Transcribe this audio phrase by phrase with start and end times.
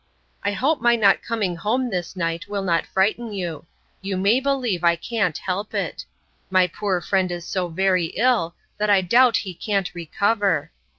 [0.43, 3.67] 'I hope my not coming home this night will not frighten you.
[4.01, 6.05] You may believe I can't help it.
[6.49, 10.71] My poor friend is so very ill, that I doubt he can't recover.